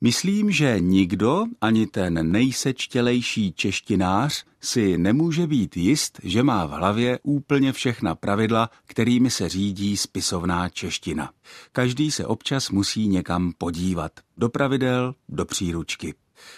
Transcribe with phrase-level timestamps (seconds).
[0.00, 7.18] Myslím, že nikdo, ani ten nejsečtělejší češtinář, si nemůže být jist, že má v hlavě
[7.22, 11.30] úplně všechna pravidla, kterými se řídí spisovná čeština.
[11.72, 14.12] Každý se občas musí někam podívat.
[14.36, 16.14] Do pravidel, do příručky.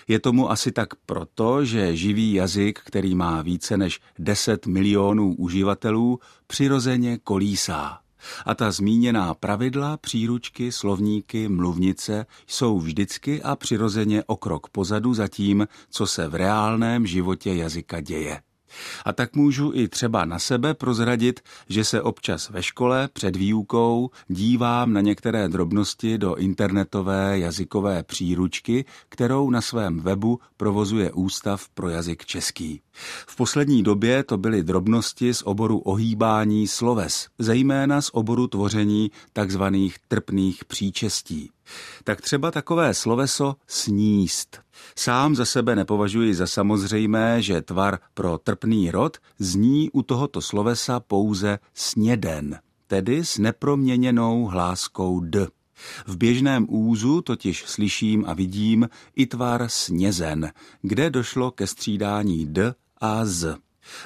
[0.08, 6.18] Je tomu asi tak proto, že živý jazyk, který má více než 10 milionů uživatelů,
[6.46, 8.01] přirozeně kolísá.
[8.46, 15.28] A ta zmíněná pravidla, příručky, slovníky, mluvnice jsou vždycky a přirozeně o krok pozadu za
[15.28, 18.42] tím, co se v reálném životě jazyka děje.
[19.04, 24.10] A tak můžu i třeba na sebe prozradit, že se občas ve škole před výukou
[24.28, 31.88] dívám na některé drobnosti do internetové jazykové příručky, kterou na svém webu provozuje Ústav pro
[31.88, 32.80] jazyk český.
[33.26, 39.96] V poslední době to byly drobnosti z oboru ohýbání sloves, zejména z oboru tvoření takzvaných
[40.08, 41.50] trpných příčestí.
[42.04, 44.60] Tak třeba takové sloveso sníst.
[44.96, 51.00] Sám za sebe nepovažuji za samozřejmé, že tvar pro trpný rod zní u tohoto slovesa
[51.00, 55.46] pouze sněden, tedy s neproměněnou hláskou d.
[56.06, 62.74] V běžném úzu totiž slyším a vidím i tvar snězen, kde došlo ke střídání d
[63.00, 63.56] a z.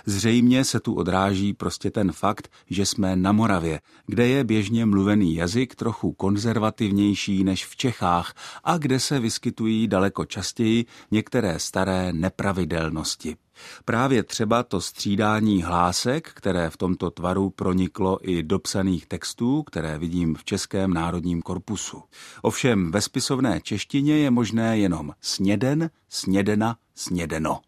[0.06, 5.34] Zřejmě se tu odráží prostě ten fakt, že jsme na Moravě, kde je běžně mluvený
[5.34, 13.36] jazyk trochu konzervativnější než v Čechách a kde se vyskytují daleko častěji některé staré nepravidelnosti.
[13.84, 19.98] Právě třeba to střídání hlásek, které v tomto tvaru proniklo i do psaných textů, které
[19.98, 22.02] vidím v Českém národním korpusu.
[22.42, 27.60] Ovšem ve spisovné češtině je možné jenom sněden, snědena, snědeno.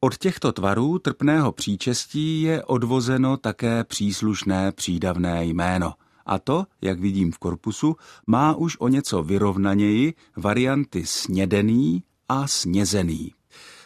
[0.00, 5.94] Od těchto tvarů trpného příčestí je odvozeno také příslušné přídavné jméno.
[6.26, 13.32] A to, jak vidím v korpusu, má už o něco vyrovnaněji varianty snědený a snězený.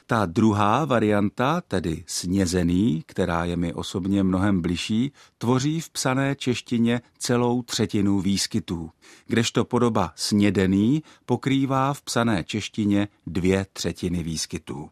[0.07, 7.01] Ta druhá varianta, tedy snězený, která je mi osobně mnohem bližší, tvoří v psané češtině
[7.19, 8.91] celou třetinu výskytů,
[9.27, 14.91] kdežto podoba snědený pokrývá v psané češtině dvě třetiny výskytů.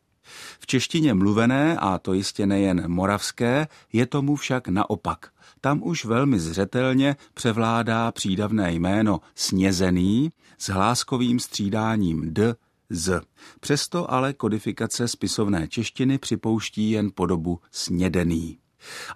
[0.60, 5.30] V češtině mluvené, a to jistě nejen moravské, je tomu však naopak.
[5.60, 12.54] Tam už velmi zřetelně převládá přídavné jméno snězený s hláskovým střídáním d,
[12.90, 13.20] z.
[13.60, 18.59] Přesto ale kodifikace spisovné češtiny připouští jen podobu snědený.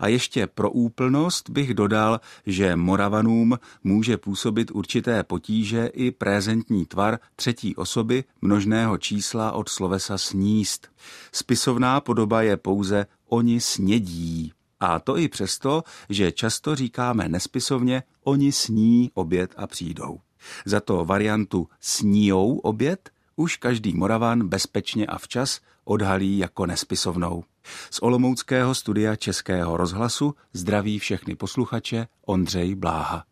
[0.01, 7.19] A ještě pro úplnost bych dodal, že Moravanům může působit určité potíže i prezentní tvar
[7.37, 10.89] třetí osoby množného čísla od slovesa sníst.
[11.33, 14.53] Spisovná podoba je pouze oni snědí.
[14.81, 20.21] A to i přesto, že často říkáme nespisovně oni sní oběd a přijdou.
[20.65, 27.45] Za to variantu sníjou oběd už každý Moravan bezpečně a včas odhalí jako nespisovnou.
[27.91, 33.25] Z Olomouckého studia Českého rozhlasu zdraví všechny posluchače Ondřej Bláha.